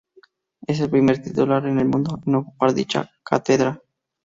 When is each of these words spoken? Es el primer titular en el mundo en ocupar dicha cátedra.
Es 0.65 0.79
el 0.79 0.89
primer 0.89 1.21
titular 1.21 1.63
en 1.67 1.77
el 1.77 1.85
mundo 1.87 2.19
en 2.25 2.33
ocupar 2.33 2.73
dicha 2.73 3.11
cátedra. 3.23 3.83